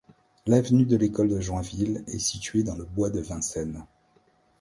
L’avenue 0.47 0.87
de 0.87 0.97
l’École-de-Joinville 0.97 2.03
est 2.07 2.17
située 2.17 2.63
dans 2.63 2.73
le 2.75 2.85
bois 2.85 3.11
de 3.11 3.19
Vincennes. 3.19 3.85